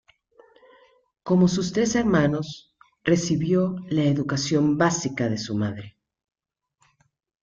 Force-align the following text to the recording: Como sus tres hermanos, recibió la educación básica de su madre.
Como 1.21 1.47
sus 1.47 1.73
tres 1.73 1.93
hermanos, 1.95 2.73
recibió 3.03 3.75
la 3.87 4.01
educación 4.05 4.75
básica 4.75 5.29
de 5.29 5.37
su 5.37 5.53
madre. 5.55 5.95